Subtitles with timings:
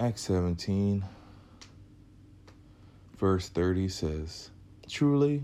[0.00, 1.04] Acts 17,
[3.18, 4.50] verse 30 says,
[4.88, 5.42] Truly,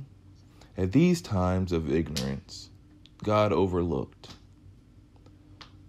[0.76, 2.70] at these times of ignorance,
[3.24, 4.28] God overlooked,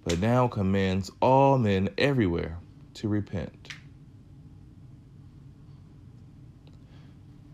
[0.04, 2.58] but now commands all men everywhere
[2.96, 3.70] to repent.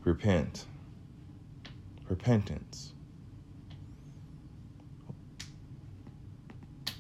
[0.06, 0.66] Repent.
[2.08, 2.94] Repentance.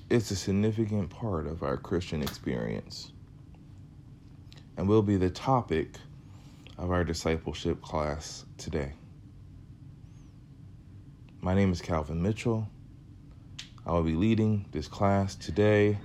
[0.09, 3.13] It's a significant part of our Christian experience
[4.77, 5.97] and will be the topic
[6.77, 8.93] of our discipleship class today.
[11.41, 12.67] My name is Calvin Mitchell.
[13.85, 15.97] I will be leading this class today.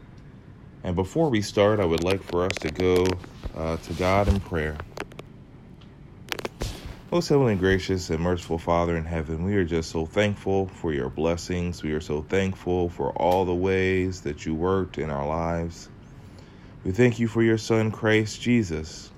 [0.83, 3.07] And before we start, I would like for us to go
[3.57, 4.77] uh, to God in prayer.
[7.11, 11.09] Most heavenly gracious and merciful Father in heaven, we are just so thankful for your
[11.09, 11.83] blessings.
[11.83, 15.89] We are so thankful for all the ways that you worked in our lives.
[16.87, 19.11] We thank you for your Son, Christ Jesus.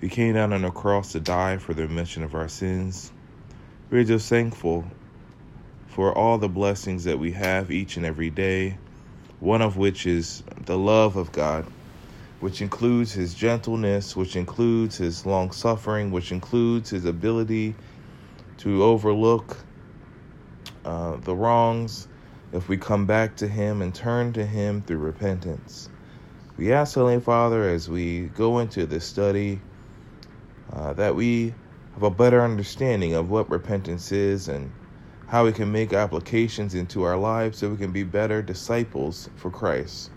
[0.00, 3.12] He came down on the cross to die for the remission of our sins.
[3.90, 4.86] We are just thankful
[5.88, 8.78] for all the blessings that we have each and every day,
[9.38, 11.66] one of which is the love of God,
[12.40, 17.74] which includes his gentleness, which includes his long suffering, which includes his ability
[18.56, 19.58] to overlook
[20.86, 22.08] uh, the wrongs
[22.54, 25.90] if we come back to him and turn to him through repentance.
[26.58, 29.60] We ask, Heavenly Father, as we go into this study,
[30.72, 31.54] uh, that we
[31.94, 34.72] have a better understanding of what repentance is and
[35.28, 39.52] how we can make applications into our lives so we can be better disciples for
[39.52, 40.10] Christ,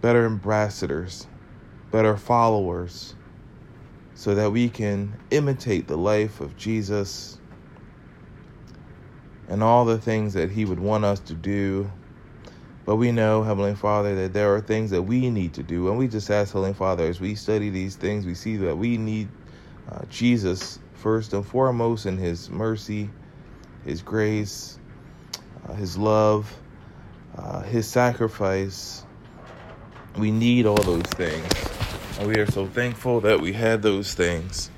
[0.00, 1.28] better ambassadors,
[1.92, 3.14] better followers,
[4.14, 7.38] so that we can imitate the life of Jesus
[9.46, 11.88] and all the things that He would want us to do
[12.88, 15.90] but we know, Heavenly Father, that there are things that we need to do.
[15.90, 18.96] And we just ask, Heavenly Father, as we study these things, we see that we
[18.96, 19.28] need
[19.92, 23.10] uh, Jesus first and foremost in His mercy,
[23.84, 24.78] His grace,
[25.68, 26.50] uh, His love,
[27.36, 29.04] uh, His sacrifice.
[30.16, 31.52] We need all those things.
[32.18, 34.70] And we are so thankful that we had those things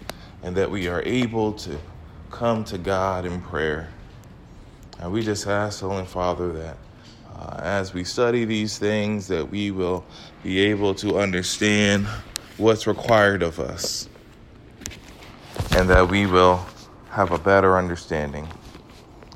[0.42, 1.78] and that we are able to
[2.32, 3.88] come to God in prayer.
[4.98, 6.77] And we just ask, Heavenly Father, that
[7.41, 10.05] uh, as we study these things, that we will
[10.43, 12.06] be able to understand
[12.59, 14.09] what's required of us
[15.77, 16.65] and that we will
[17.09, 18.47] have a better understanding.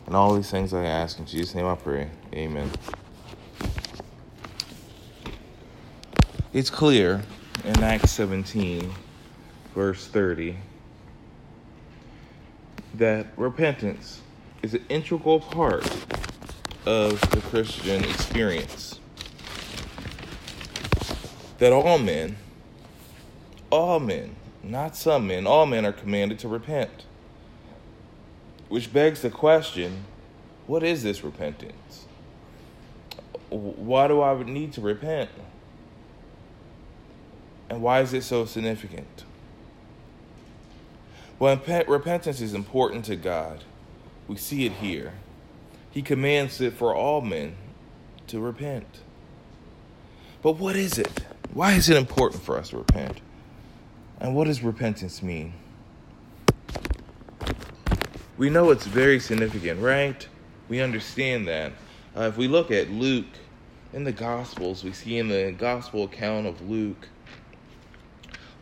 [0.06, 2.10] And all these things I ask in Jesus' name I pray.
[2.34, 2.70] Amen.
[6.52, 7.22] It's clear
[7.64, 8.92] in Acts 17,
[9.74, 10.56] verse 30,
[12.94, 14.20] that repentance
[14.62, 15.84] is an integral part
[16.86, 19.00] of the Christian experience.
[21.58, 22.36] That all men,
[23.70, 27.04] all men, not some men, all men are commanded to repent.
[28.68, 30.04] Which begs the question
[30.66, 32.06] what is this repentance?
[33.50, 35.30] Why do I need to repent?
[37.68, 39.24] And why is it so significant?
[41.38, 43.64] Well, repentance is important to God.
[44.26, 45.12] We see it here.
[45.94, 47.54] He commands it for all men
[48.26, 49.02] to repent.
[50.42, 51.24] But what is it?
[51.52, 53.20] Why is it important for us to repent?
[54.18, 55.54] And what does repentance mean?
[58.36, 60.26] We know it's very significant, right?
[60.68, 61.70] We understand that.
[62.16, 63.26] Uh, if we look at Luke
[63.92, 67.08] in the Gospels, we see in the Gospel account of Luke,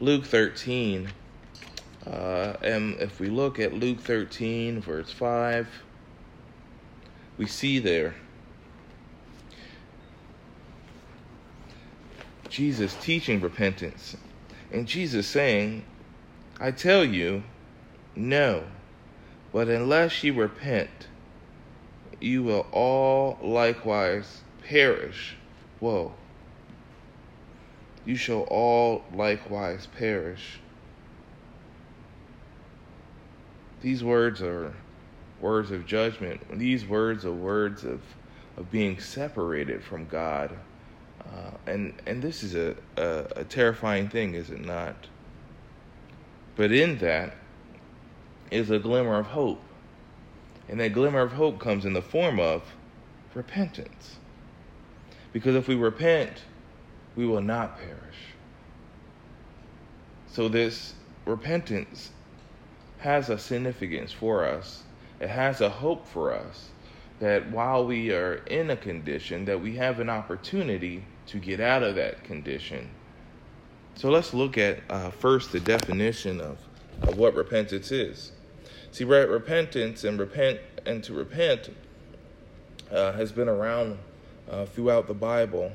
[0.00, 1.09] Luke 13,
[2.06, 2.10] uh,
[2.60, 5.66] and if we look at Luke 13, verse 5,
[7.38, 8.15] we see there
[12.53, 14.15] Jesus teaching repentance
[14.70, 15.84] and Jesus saying,
[16.60, 17.44] I tell you,
[18.15, 18.65] no,
[19.53, 21.09] but unless you repent,
[22.20, 25.37] you will all likewise perish.
[25.81, 26.12] Whoa.
[28.05, 30.61] You shall all likewise perish.
[33.81, 34.75] These words are
[35.43, 36.41] words of judgment.
[36.59, 38.00] These words are words of,
[38.56, 40.56] of being separated from God.
[41.21, 44.97] Uh, and, and this is a, a, a terrifying thing, is it not?
[46.56, 47.35] But in that
[48.50, 49.61] is a glimmer of hope.
[50.69, 52.62] And that glimmer of hope comes in the form of
[53.35, 54.17] repentance.
[55.33, 56.45] Because if we repent,
[57.17, 57.99] we will not perish.
[60.29, 60.95] So, this
[61.27, 62.11] repentance
[62.99, 64.85] has a significance for us
[65.23, 66.71] it has a hope for us
[67.21, 71.85] that while we are in a condition that we have an opportunity to get out
[71.85, 72.91] of that condition
[73.97, 76.59] So let's look at uh, first the definition of,
[77.03, 78.33] of what repentance is.
[78.93, 81.71] See, repentance and repent and to repent
[82.93, 83.99] uh, has been around
[84.51, 85.73] uh, throughout the Bible.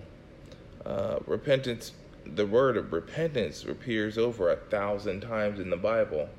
[0.86, 1.94] Uh, repentance,
[2.26, 6.30] the word of repentance appears over a thousand times in the Bible,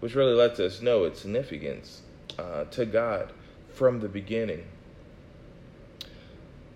[0.00, 2.02] which really lets us know its significance
[2.38, 3.32] uh, to God
[3.72, 4.64] from the beginning.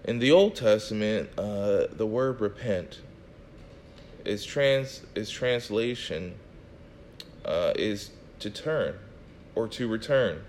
[0.04, 3.00] In the Old Testament, uh, the word repent
[4.25, 6.34] is trans is translation
[7.44, 8.96] uh, is to turn
[9.54, 10.44] or to return.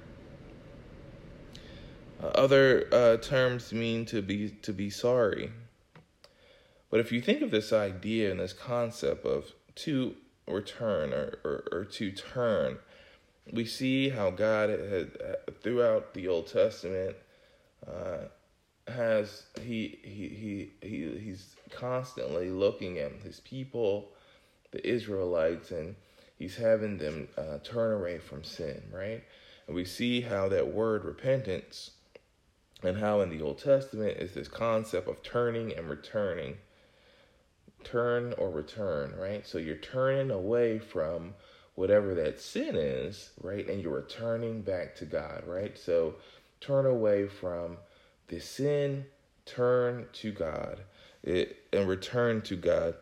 [2.22, 5.52] Uh, other uh, terms mean to be to be sorry.
[6.90, 10.16] But if you think of this idea and this concept of to
[10.48, 12.78] return or, or, or to turn,
[13.52, 15.12] we see how God had
[15.62, 17.16] throughout the Old Testament
[17.86, 18.28] uh,
[18.88, 24.12] has he, he he he he's constantly looking at his people,
[24.72, 25.96] the Israelites, and
[26.38, 29.24] he's having them uh, turn away from sin, right?
[29.68, 31.92] And we see how that word repentance
[32.84, 36.58] and how in the Old Testament is this concept of turning and returning.
[37.84, 39.46] Turn or return, right?
[39.46, 41.34] So you're turning away from
[41.76, 43.68] whatever that sin is, right?
[43.68, 45.78] And you're returning back to God, right?
[45.78, 46.16] So
[46.62, 47.78] turn away from
[48.28, 49.06] the sin,
[49.46, 50.82] turn to God,
[51.24, 52.96] it, and return to God.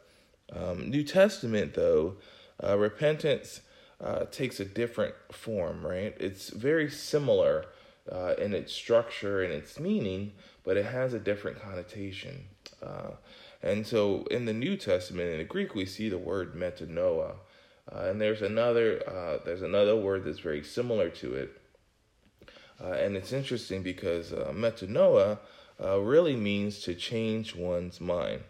[0.53, 2.15] Um, New Testament, though,
[2.63, 3.61] uh, repentance
[3.99, 6.15] uh, takes a different form, right?
[6.19, 7.65] It's very similar
[8.11, 10.33] uh, in its structure and its meaning,
[10.63, 12.45] but it has a different connotation.
[12.81, 13.11] Uh,
[13.61, 17.35] and so in the New Testament, in the Greek, we see the word metanoia.
[17.93, 21.61] Uh, and there's another uh, there's another word that's very similar to it,
[22.81, 25.37] uh, and it's interesting because uh, metanoia
[25.79, 28.41] really means to change one's mind,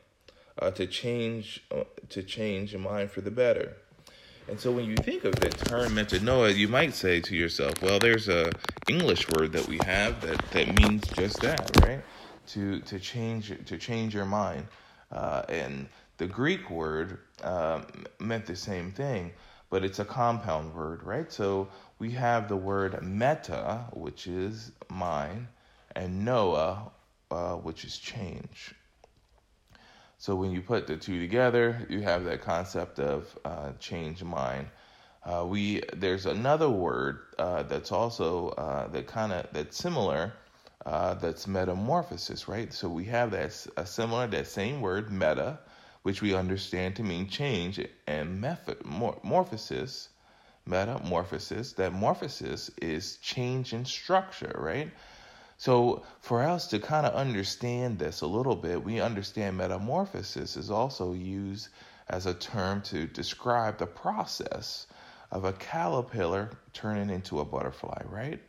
[0.75, 1.63] to change
[2.09, 3.77] to change your mind for the better.
[4.47, 7.99] And so when you think of the term metanoia, you might say to yourself, well,
[7.99, 8.51] there's a
[8.89, 12.01] English word that we have that, that means just that, right?
[12.47, 14.67] To to change to change your mind.
[15.11, 15.87] Uh, and
[16.21, 17.81] the Greek word uh,
[18.19, 19.31] meant the same thing,
[19.71, 21.31] but it's a compound word, right?
[21.31, 25.47] So we have the word meta, which is mind,
[25.95, 26.91] and noah,
[27.31, 28.75] uh, which is change.
[30.19, 34.67] So when you put the two together, you have that concept of uh, change mind.
[35.25, 40.33] Uh, we there's another word uh, that's also uh, that kind of that's similar.
[40.85, 42.71] Uh, that's metamorphosis, right?
[42.71, 45.57] So we have that a similar that same word meta,
[46.03, 50.07] which we understand to mean change, and morphosis,
[50.65, 51.73] metamorphosis.
[51.73, 54.91] That morphosis is change in structure, right?
[55.57, 60.71] So, for us to kind of understand this a little bit, we understand metamorphosis is
[60.71, 61.69] also used
[62.09, 64.87] as a term to describe the process
[65.31, 68.41] of a caterpillar turning into a butterfly, right?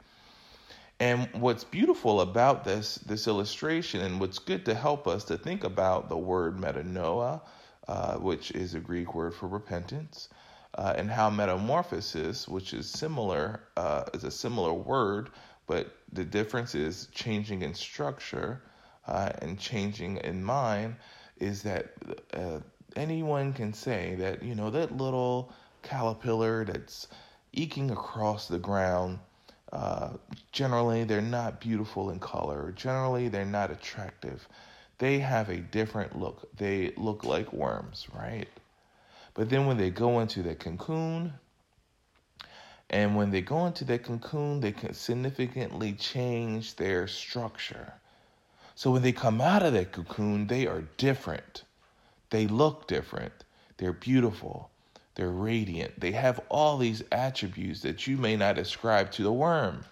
[1.02, 5.64] And what's beautiful about this this illustration, and what's good to help us to think
[5.64, 7.40] about the word metanoia,
[7.88, 10.28] uh, which is a Greek word for repentance,
[10.76, 15.31] uh, and how metamorphosis, which is similar, uh, is a similar word
[15.66, 18.62] but the difference is changing in structure
[19.06, 20.97] uh, and changing in mind
[21.38, 21.92] is that
[22.35, 22.61] uh,
[22.97, 27.09] anyone can say that, you know, that little caterpillar that's
[27.52, 29.18] eking across the ground,
[29.73, 30.11] uh,
[30.52, 32.73] generally they're not beautiful in color.
[32.76, 34.47] Generally, they're not attractive.
[34.99, 36.55] They have a different look.
[36.57, 38.49] They look like worms, right?
[39.35, 41.33] But then when they go into the cocoon,
[42.91, 47.95] and when they go into that cocoon, they can significantly change their structure.
[48.75, 51.64] So when they come out of that cocoon, they are different.
[52.29, 53.33] They look different.
[53.79, 54.71] They're beautiful.
[55.14, 56.00] They're radiant.
[56.00, 59.85] They have all these attributes that you may not ascribe to the worm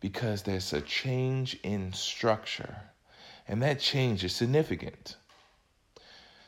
[0.00, 2.76] because there's a change in structure.
[3.46, 5.16] And that change is significant.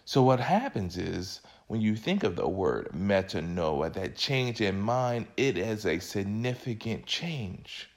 [0.05, 5.27] So what happens is when you think of the word metanoia, that change in mind,
[5.37, 7.89] it is a significant change.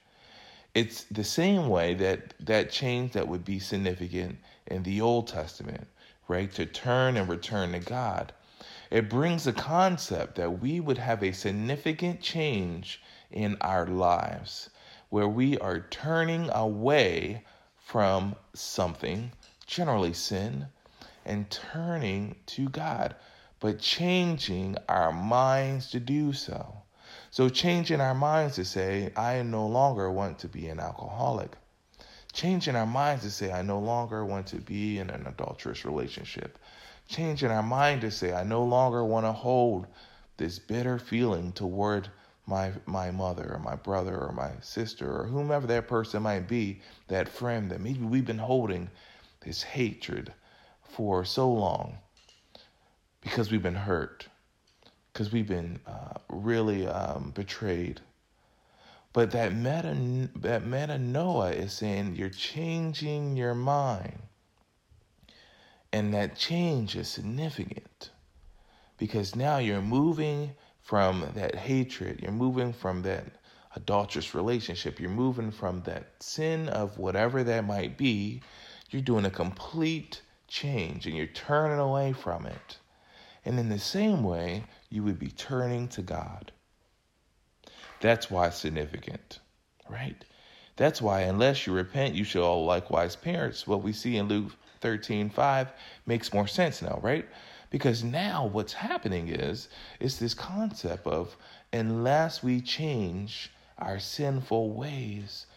[0.75, 4.37] It's the same way that that change that would be significant
[4.67, 5.87] in the Old Testament,
[6.27, 6.51] right?
[6.53, 8.33] To turn and return to God.
[8.93, 14.69] It brings a concept that we would have a significant change in our lives
[15.09, 17.43] where we are turning away
[17.75, 19.31] from something,
[19.65, 20.67] generally sin,
[21.25, 23.15] and turning to God
[23.59, 26.83] but changing our minds to do so.
[27.31, 31.53] So, changing our minds to say, I no longer want to be an alcoholic.
[32.31, 36.59] Changing our minds to say, I no longer want to be in an adulterous relationship.
[37.13, 39.85] Changing our mind to say, I no longer want to hold
[40.37, 42.09] this bitter feeling toward
[42.47, 46.81] my my mother or my brother or my sister or whomever that person might be,
[47.09, 48.89] that friend that maybe we've been holding
[49.41, 50.33] this hatred
[50.81, 51.99] for so long
[53.21, 54.27] because we've been hurt,
[55.11, 58.01] because we've been uh, really um, betrayed.
[59.13, 64.19] But that meta that metanoia is saying you're changing your mind.
[65.93, 68.09] And that change is significant
[68.97, 73.27] because now you're moving from that hatred, you're moving from that
[73.75, 78.41] adulterous relationship, you're moving from that sin of whatever that might be.
[78.89, 82.79] You're doing a complete change and you're turning away from it.
[83.45, 86.51] And in the same way, you would be turning to God.
[88.01, 89.39] That's why it's significant,
[89.87, 90.25] right?
[90.75, 93.67] That's why, unless you repent, you shall likewise perish.
[93.67, 95.71] What we see in Luke 13 5
[96.05, 97.25] makes more sense now, right?
[97.71, 101.35] Because now what's happening is, it's this concept of
[101.71, 103.49] unless we change
[103.79, 105.47] our sinful ways,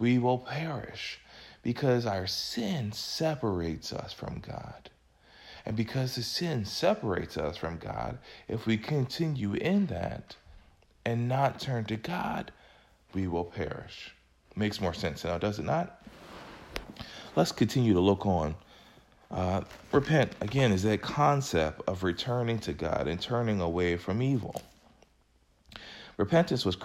[0.00, 1.20] we will perish.
[1.62, 4.90] Because our sin separates us from God.
[5.66, 8.18] And because the sin separates us from God,
[8.48, 10.36] if we continue in that
[11.04, 12.50] and not turn to God,
[13.12, 14.14] we will perish.
[14.56, 16.02] Makes more sense now, does it not?
[17.36, 18.56] Let's continue to look on.
[19.30, 24.60] Uh, repent, again, is that concept of returning to God and turning away from evil.
[26.16, 26.76] Repentance was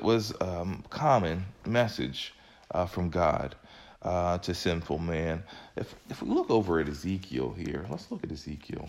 [0.00, 2.34] was um, common message
[2.70, 3.54] uh, from God
[4.02, 5.42] uh, to sinful man.
[5.76, 8.88] If if we look over at Ezekiel here, let's look at Ezekiel.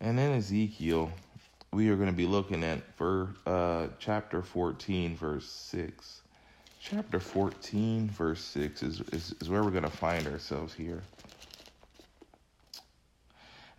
[0.00, 1.10] And in Ezekiel,
[1.74, 6.20] we are going to be looking at for uh, chapter 14, verse 6.
[6.80, 11.02] Chapter 14, verse 6 is, is, is where we're going to find ourselves here.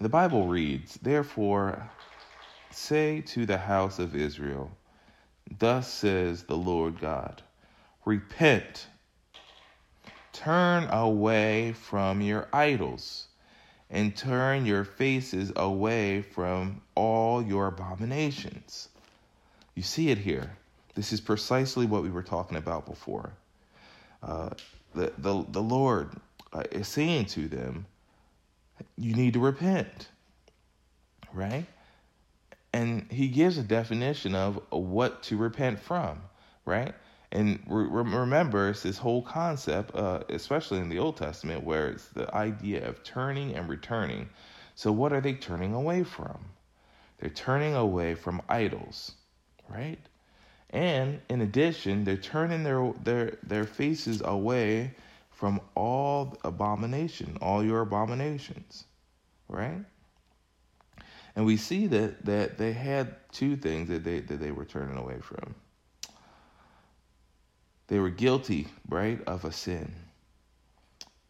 [0.02, 1.90] The Bible reads, Therefore,
[2.70, 4.70] say to the house of Israel,
[5.58, 7.44] Thus says the Lord God,
[8.04, 8.88] Repent,
[10.34, 13.28] turn away from your idols
[13.89, 18.89] and turn your faces away from all your abominations.
[19.75, 20.58] You see it here.
[20.96, 23.34] This is precisely what we were talking about before.
[24.24, 24.50] Uh,
[24.94, 26.12] the, the, the Lord
[26.54, 27.86] uh, is saying to them,
[28.98, 30.10] you need to repent,
[31.34, 31.65] right?
[32.74, 36.22] And he gives a definition of what to repent from,
[36.65, 36.94] right?
[37.36, 42.08] And re- remember, it's this whole concept, uh, especially in the Old Testament, where it's
[42.08, 44.30] the idea of turning and returning.
[44.74, 46.38] So, what are they turning away from?
[47.18, 49.15] They're turning away from idols,
[49.68, 50.00] right?
[50.70, 54.96] And in addition, they're turning their their their faces away
[55.30, 58.86] from all abomination, all your abominations,
[59.50, 59.84] right?
[61.36, 64.98] And we see that that they had two things that they that they were turning
[64.98, 65.54] away from.
[67.88, 69.94] They were guilty, right, of a sin.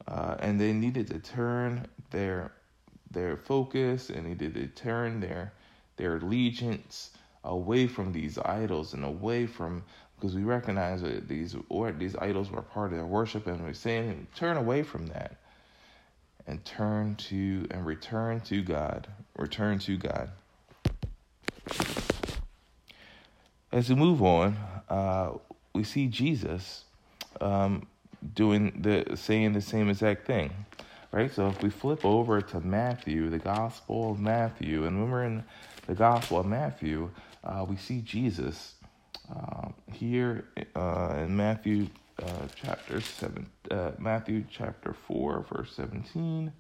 [0.08, 2.52] Uh, and they needed to turn their
[3.12, 5.54] their focus and needed to turn their
[5.98, 7.12] their allegiance
[7.44, 9.84] away from these idols and away from
[10.16, 13.74] because we recognize that these or these idols were part of their worship and we're
[13.74, 15.38] saying turn away from that
[16.48, 19.08] and turn to and return to God.
[19.38, 20.30] Return to God.
[23.72, 24.58] As we move on
[24.90, 25.32] uh,
[25.76, 26.86] we see Jesus
[27.42, 27.86] um,
[28.34, 30.50] doing the saying the same exact thing,
[31.12, 31.32] right?
[31.32, 35.44] So if we flip over to Matthew, the Gospel of Matthew, and when we're in
[35.86, 37.12] the Gospel of Matthew,
[37.44, 38.76] uh, we see Jesus
[39.30, 41.88] uh, here uh, in Matthew
[42.24, 46.54] uh, chapter seven, uh, Matthew chapter four, verse seventeen,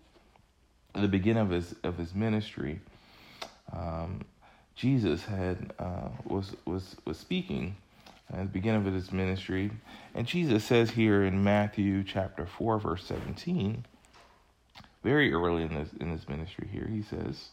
[0.93, 2.81] the beginning of his of his ministry.
[3.71, 4.25] Um,
[4.75, 7.77] Jesus had uh, was was was speaking
[8.31, 9.71] at the beginning of his ministry.
[10.13, 13.85] And Jesus says here in Matthew chapter 4, verse 17,
[15.03, 17.49] very early in this in this ministry here, he says,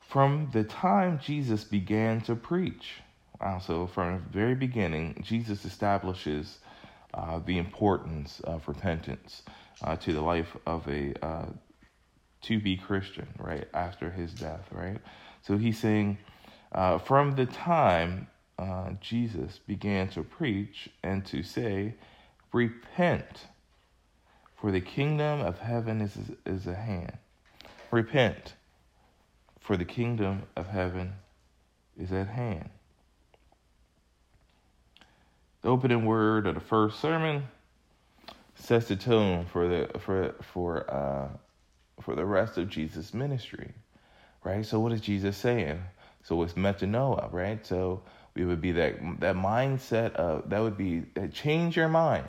[0.00, 2.94] From the time Jesus began to preach,
[3.64, 6.58] so from the very beginning, Jesus establishes
[7.14, 9.42] uh, the importance of repentance
[9.82, 11.46] uh, to the life of a uh,
[12.42, 14.98] to be Christian, right, after his death, right?
[15.42, 16.18] So he's saying,
[16.76, 18.28] uh, from the time
[18.60, 21.96] uh, Jesus began to preach and to say,
[22.52, 23.46] Repent,
[24.56, 27.18] for the kingdom of heaven is, is at hand.
[27.92, 28.54] Repent,
[29.60, 31.14] for the kingdom of heaven
[31.98, 32.70] is at hand.
[35.62, 37.44] the opening word of the first sermon
[38.56, 41.28] sets the tone for the for for uh,
[42.02, 43.72] for the rest of Jesus' ministry,
[44.44, 44.66] right?
[44.66, 45.80] So what is Jesus saying?
[46.26, 47.64] So it's metanoia, right?
[47.64, 48.02] So
[48.34, 52.26] we would be that that mindset of that would be change your mind,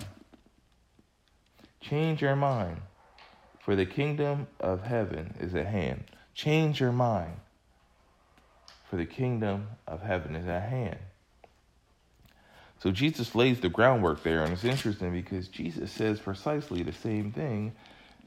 [1.81, 2.79] change your mind,
[3.59, 6.03] for the kingdom of heaven is at hand.
[6.35, 7.37] Change your mind,
[8.87, 10.99] for the kingdom of heaven is at hand.
[12.77, 17.31] So Jesus lays the groundwork there, and it's interesting because Jesus says precisely the same
[17.31, 17.73] thing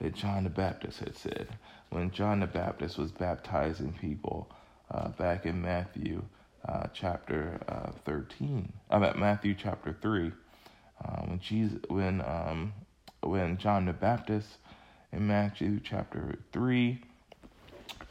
[0.00, 1.46] that John the Baptist had said
[1.90, 4.50] when John the Baptist was baptizing people
[4.90, 6.22] uh, back in Matthew
[6.66, 8.72] uh, chapter uh, 13.
[8.90, 10.32] I'm at Matthew chapter 3.
[11.02, 12.72] Uh, when Jesus, when um,
[13.22, 14.48] when John the Baptist
[15.12, 17.00] in Matthew chapter 3,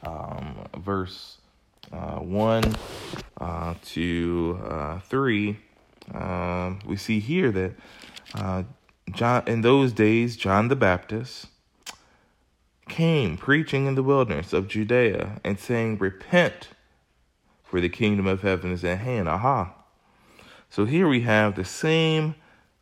[0.04, 1.38] um, verse
[1.92, 2.76] uh, 1
[3.40, 5.58] uh, to 3
[6.14, 8.66] um, we see here that
[9.12, 11.48] John in those days John the Baptist
[12.90, 16.70] came preaching in the wilderness of Judea and saying, "Repent,
[17.64, 19.74] for the kingdom of heaven is at hand." Aha!
[20.70, 22.36] So here we have the same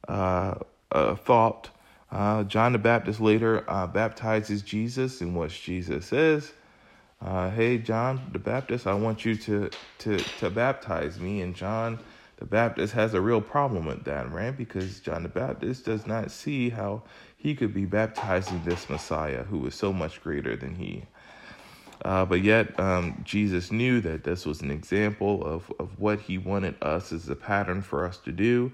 [0.08, 0.56] uh,
[0.92, 1.70] uh, thought.
[2.12, 6.54] Uh, John the Baptist later uh, baptizes Jesus, and what Jesus says,
[7.22, 12.00] uh, "Hey, John the Baptist, I want you to to to baptize me." And John
[12.38, 14.56] the Baptist has a real problem with that, right?
[14.56, 17.02] Because John the Baptist does not see how
[17.36, 21.04] he could be baptizing this Messiah who was so much greater than he.
[22.06, 26.38] Uh, but yet, um, Jesus knew that this was an example of, of what he
[26.38, 28.72] wanted us as a pattern for us to do.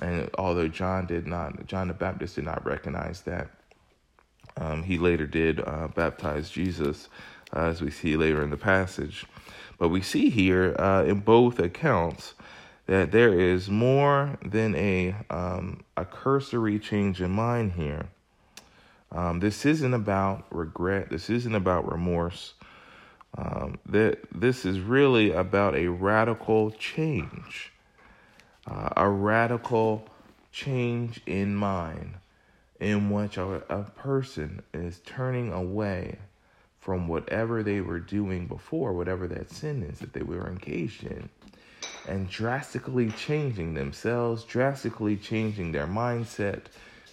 [0.00, 3.48] And although John did not, John the Baptist did not recognize that,
[4.56, 7.08] um, he later did uh, baptize Jesus,
[7.54, 9.24] uh, as we see later in the passage.
[9.78, 12.34] But we see here uh, in both accounts
[12.88, 18.08] that there is more than a um, a cursory change in mind here.
[19.12, 21.10] Um, this isn't about regret.
[21.10, 22.54] This isn't about remorse.
[23.36, 27.72] Um, that this is really about a radical change,
[28.66, 30.08] uh, a radical
[30.50, 32.14] change in mind,
[32.80, 36.18] in which a, a person is turning away
[36.80, 41.28] from whatever they were doing before, whatever that sin is that they were engaged in
[42.08, 46.62] and drastically changing themselves, drastically changing their mindset,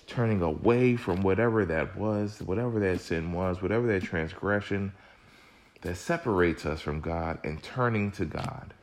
[0.07, 4.93] turning away from whatever that was, whatever that sin was, whatever that transgression
[5.81, 8.73] that separates us from God, and turning to God.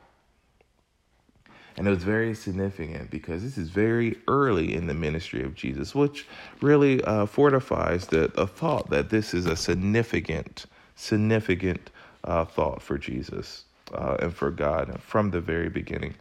[1.75, 5.95] And it was very significant because this is very early in the ministry of Jesus,
[5.95, 6.27] which
[6.61, 11.89] really uh, fortifies the, the thought that this is a significant, significant
[12.23, 16.15] uh, thought for Jesus uh, and for God from the very beginning.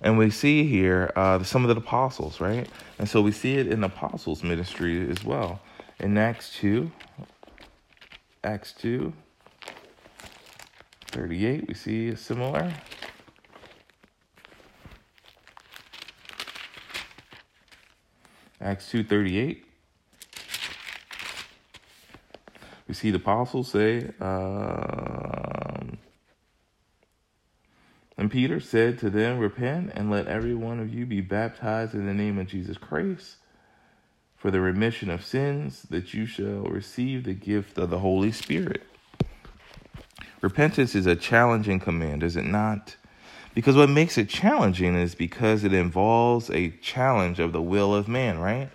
[0.00, 2.68] And we see here uh, some of the apostles, right?
[2.98, 5.60] And so we see it in apostles' ministry as well.
[5.98, 6.90] In Acts 2,
[8.42, 9.12] Acts 2,
[11.08, 12.72] 38, we see a similar.
[18.62, 19.62] Acts 2.38.
[22.86, 25.39] We see the apostles say, um,
[28.20, 32.04] and Peter said to them, Repent and let every one of you be baptized in
[32.04, 33.36] the name of Jesus Christ
[34.36, 38.82] for the remission of sins, that you shall receive the gift of the Holy Spirit.
[40.42, 42.94] Repentance is a challenging command, is it not?
[43.54, 48.06] Because what makes it challenging is because it involves a challenge of the will of
[48.06, 48.68] man, right?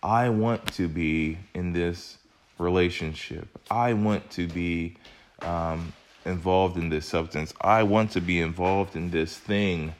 [0.00, 2.18] I want to be in this
[2.56, 3.48] relationship.
[3.68, 4.96] I want to be
[5.40, 5.92] um,
[6.26, 7.54] involved in this substance.
[7.60, 9.94] I want to be involved in this thing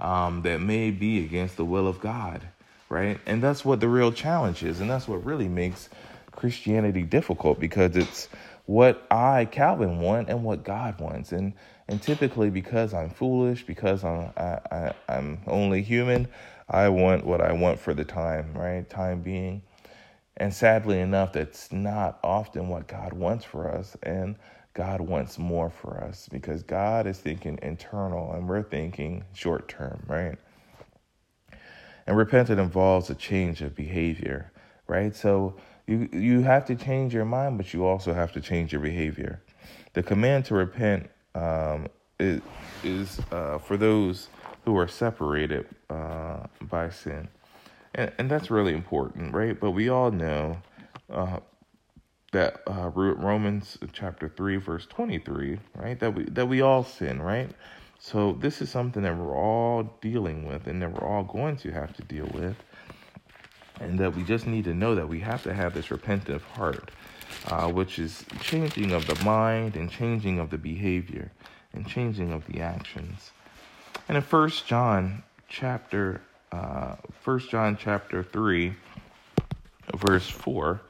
[0.00, 2.48] um, that may be against the will of God,
[2.90, 3.20] right?
[3.26, 4.80] And that's what the real challenge is.
[4.80, 5.88] And that's what really makes
[6.32, 8.28] Christianity difficult because it's
[8.66, 11.32] what I, Calvin, want and what God wants.
[11.32, 11.54] And
[11.88, 16.28] and typically because I'm foolish, because I'm I, I, I'm only human,
[16.68, 18.88] I want what I want for the time, right?
[18.90, 19.62] Time being.
[20.36, 23.96] And sadly enough, that's not often what God wants for us.
[24.02, 24.36] And
[24.76, 30.04] God wants more for us because God is thinking internal and we're thinking short term,
[30.06, 30.36] right?
[32.06, 34.52] And repentance involves a change of behavior,
[34.86, 35.16] right?
[35.16, 38.82] So you you have to change your mind, but you also have to change your
[38.82, 39.42] behavior.
[39.94, 41.88] The command to repent um,
[42.20, 42.42] is,
[42.84, 44.28] is uh, for those
[44.66, 47.28] who are separated uh, by sin
[47.96, 49.58] and, and that's really important, right?
[49.58, 50.58] But we all know
[51.10, 51.38] uh,
[52.32, 55.98] that uh, Romans chapter three, verse twenty three, right?
[55.98, 57.50] That we that we all sin, right?
[57.98, 61.70] So this is something that we're all dealing with and that we're all going to
[61.72, 62.56] have to deal with.
[63.80, 66.90] And that we just need to know that we have to have this repentant heart,
[67.48, 71.30] uh, which is changing of the mind and changing of the behavior
[71.74, 73.32] and changing of the actions.
[74.08, 78.74] And in First John chapter, uh, First John chapter three,
[79.94, 80.80] verse four,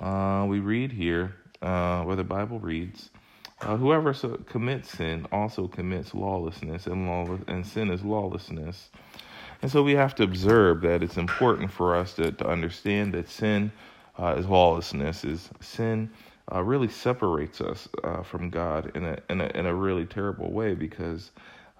[0.00, 3.10] uh, we read here uh, where the Bible reads,
[3.62, 8.90] uh, "Whoever so commits sin also commits lawlessness, and lawless, and sin is lawlessness."
[9.62, 13.28] And so we have to observe that it's important for us to, to understand that
[13.28, 13.72] sin
[14.18, 15.24] uh, is lawlessness.
[15.24, 16.10] Is sin
[16.54, 20.52] uh, really separates us uh, from God in a, in a in a really terrible
[20.52, 21.32] way because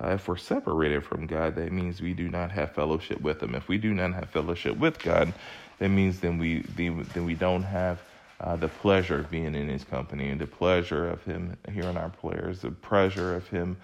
[0.03, 3.55] uh, if we're separated from God, that means we do not have fellowship with Him.
[3.55, 5.33] If we do not have fellowship with God,
[5.79, 8.01] that means then we then we don't have
[8.40, 12.11] uh, the pleasure of being in His company and the pleasure of Him hearing our
[12.11, 13.77] prayers, the pleasure of Him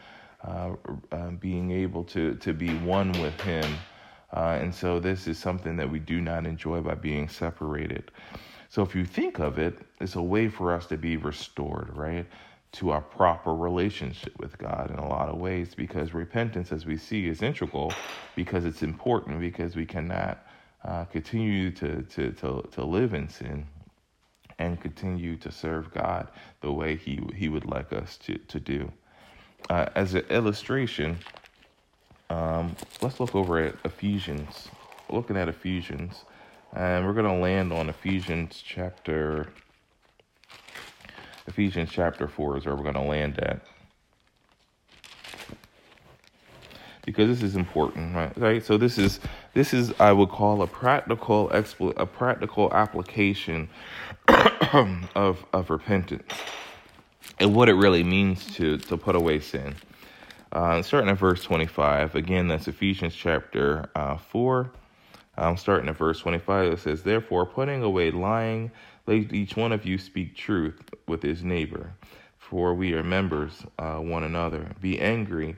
[0.45, 0.75] uh,
[1.13, 3.77] uh, being able to to be one with Him.
[4.33, 8.11] Uh, and so this is something that we do not enjoy by being separated.
[8.69, 12.27] So if you think of it, it's a way for us to be restored, right?
[12.73, 16.97] To our proper relationship with God in a lot of ways because repentance, as we
[16.97, 17.93] see, is integral
[18.35, 20.45] because it's important because we cannot
[20.85, 23.65] uh, continue to, to, to, to live in sin
[24.59, 26.29] and continue to serve God
[26.61, 28.91] the way He, he would like us to, to do.
[29.71, 31.19] Uh, as an illustration,
[32.31, 34.69] um, let's look over at Ephesians.
[35.11, 36.25] Looking at Ephesians,
[36.75, 39.49] and we're going to land on Ephesians chapter
[41.47, 43.61] Ephesians chapter 4 is where we're going to land at.
[47.05, 48.37] Because this is important, right?
[48.39, 48.65] Right?
[48.65, 49.21] So this is
[49.53, 53.69] this is I would call a practical expl- a practical application
[54.29, 56.23] of of repentance
[57.39, 59.75] and what it really means to to put away sin.
[60.53, 62.15] Uh, starting at verse 25.
[62.15, 64.71] Again, that's Ephesians chapter uh, 4.
[65.37, 66.73] I'm starting at verse 25.
[66.75, 68.71] It says, Therefore, putting away lying,
[69.07, 71.93] let each one of you speak truth with his neighbor,
[72.39, 74.71] for we are members uh, one another.
[74.81, 75.57] Be angry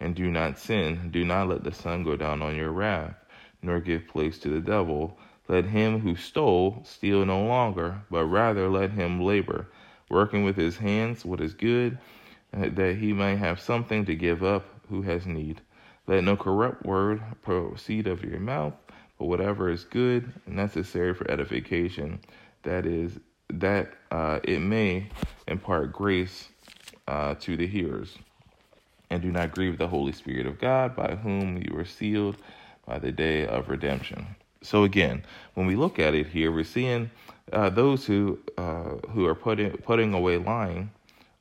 [0.00, 1.10] and do not sin.
[1.10, 3.14] Do not let the sun go down on your wrath,
[3.62, 5.18] nor give place to the devil.
[5.48, 9.66] Let him who stole steal no longer, but rather let him labor,
[10.10, 11.98] working with his hands what is good
[12.52, 15.60] that he may have something to give up who has need.
[16.06, 18.74] Let no corrupt word proceed of your mouth,
[19.18, 22.20] but whatever is good and necessary for edification,
[22.62, 23.18] that is,
[23.50, 25.10] that uh, it may
[25.46, 26.48] impart grace
[27.06, 28.16] uh, to the hearers.
[29.10, 32.36] And do not grieve the Holy Spirit of God, by whom you were sealed
[32.86, 34.26] by the day of redemption.
[34.62, 37.10] So again, when we look at it here, we're seeing
[37.52, 40.90] uh, those who uh, who are putting putting away lying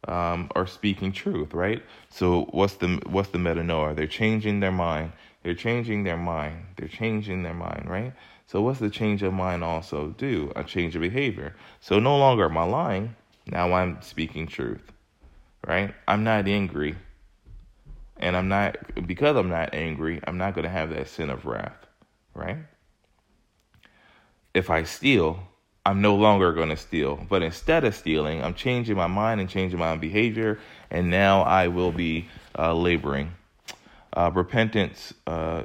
[0.07, 1.83] um, are speaking truth, right?
[2.09, 3.95] So what's the what's the metanoia?
[3.95, 5.11] They're changing their mind.
[5.43, 6.65] They're changing their mind.
[6.75, 8.13] They're changing their mind, right?
[8.45, 10.51] So what's the change of mind also do?
[10.55, 11.55] A change of behavior.
[11.81, 13.15] So no longer am I lying.
[13.47, 14.91] Now I'm speaking truth,
[15.65, 15.93] right?
[16.07, 16.95] I'm not angry,
[18.19, 18.77] and I'm not
[19.07, 20.19] because I'm not angry.
[20.25, 21.85] I'm not going to have that sin of wrath,
[22.33, 22.57] right?
[24.53, 25.39] If I steal,
[25.85, 27.25] I'm no longer going to steal.
[27.29, 30.59] But instead of stealing, I'm changing my mind and changing my behavior,
[30.91, 32.27] and now I will be
[32.57, 33.33] uh, laboring.
[34.11, 35.63] Uh, repentance uh,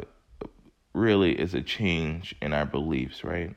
[0.95, 3.55] really is a change in our beliefs, right?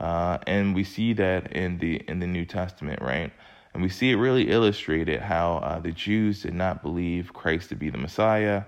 [0.00, 3.32] Uh, and we see that in the in the New Testament, right?
[3.74, 7.74] And we see it really illustrated how uh, the Jews did not believe Christ to
[7.74, 8.64] be the Messiah,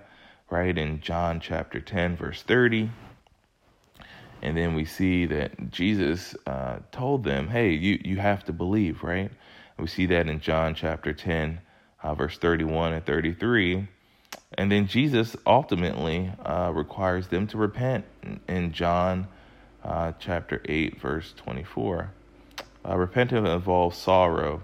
[0.49, 0.75] right?
[0.75, 2.89] In John chapter 10, verse 30.
[4.41, 9.03] And then we see that Jesus uh, told them, hey, you, you have to believe,
[9.03, 9.31] right?
[9.77, 11.59] We see that in John chapter 10,
[12.01, 13.87] uh, verse 31 and 33.
[14.57, 18.05] And then Jesus ultimately uh, requires them to repent
[18.47, 19.27] in John
[19.83, 22.11] uh, chapter 8, verse 24.
[22.87, 24.61] Uh, repentance involves sorrow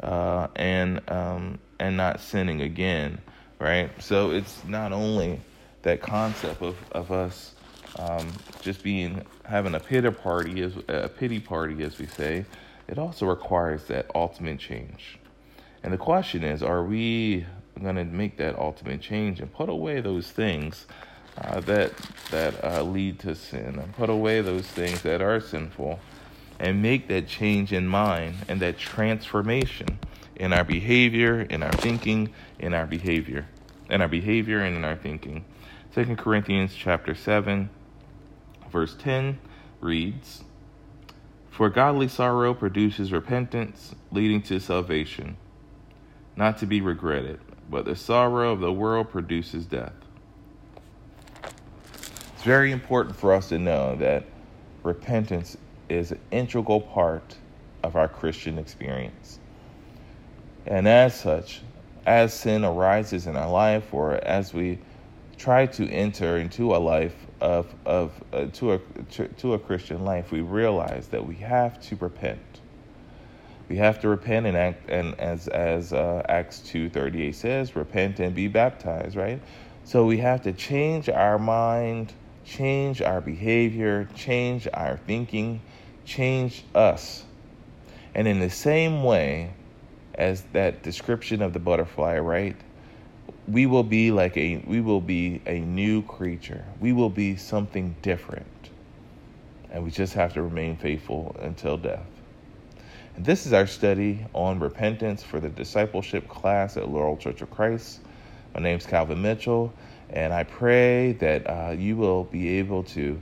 [0.00, 3.18] uh, and, um, and not sinning again,
[3.58, 3.90] right?
[4.02, 5.40] So it's not only
[5.82, 7.54] that concept of, of us
[7.98, 12.44] um, just being having a pity party is a pity party, as we say.
[12.88, 15.18] It also requires that ultimate change.
[15.82, 17.46] And the question is, are we
[17.82, 20.86] going to make that ultimate change and put away those things
[21.38, 21.92] uh, that
[22.30, 25.98] that uh, lead to sin, and put away those things that are sinful,
[26.58, 29.98] and make that change in mind and that transformation
[30.36, 33.46] in our behavior, in our thinking, in our behavior,
[33.90, 35.44] in our behavior and in our thinking.
[35.92, 37.70] Second Corinthians chapter seven
[38.74, 39.38] verse 10
[39.80, 40.42] reads
[41.48, 45.36] For godly sorrow produces repentance, leading to salvation,
[46.34, 47.38] not to be regretted,
[47.70, 49.92] but the sorrow of the world produces death.
[52.34, 54.24] It's very important for us to know that
[54.82, 55.56] repentance
[55.88, 57.36] is an integral part
[57.82, 59.38] of our Christian experience.
[60.66, 61.62] And as such,
[62.06, 64.78] as sin arises in our life or as we
[65.36, 68.78] try to enter into a life of, of uh, to, a,
[69.10, 72.40] to, to a Christian life, we realize that we have to repent.
[73.68, 77.74] We have to repent and act, and as as uh, Acts two thirty eight says,
[77.74, 79.16] repent and be baptized.
[79.16, 79.40] Right.
[79.84, 82.12] So we have to change our mind,
[82.44, 85.62] change our behavior, change our thinking,
[86.04, 87.24] change us.
[88.14, 89.52] And in the same way
[90.14, 92.56] as that description of the butterfly, right?
[93.48, 96.64] We will be like a we will be a new creature.
[96.80, 98.46] We will be something different.
[99.70, 102.06] And we just have to remain faithful until death.
[103.16, 107.50] And this is our study on repentance for the discipleship class at Laurel Church of
[107.50, 108.00] Christ.
[108.54, 109.72] My name is Calvin Mitchell,
[110.10, 113.20] and I pray that uh, you will be able to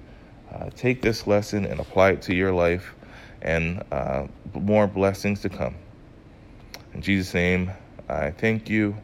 [0.52, 2.94] uh, take this lesson and apply it to your life
[3.42, 5.74] and uh, more blessings to come.
[6.94, 7.70] In Jesus' name,
[8.08, 8.96] I thank you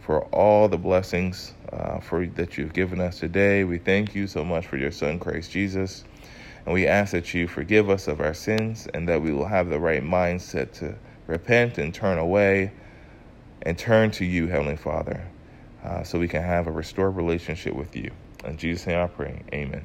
[0.00, 3.64] for all the blessings uh, for that you've given us today.
[3.64, 6.04] We thank you so much for your Son, Christ Jesus.
[6.66, 9.68] And we ask that you forgive us of our sins and that we will have
[9.68, 10.94] the right mindset to
[11.26, 12.72] repent and turn away
[13.62, 15.26] and turn to you, Heavenly Father,
[15.84, 18.10] uh, so we can have a restored relationship with you.
[18.44, 19.42] In Jesus' name I pray.
[19.52, 19.84] Amen.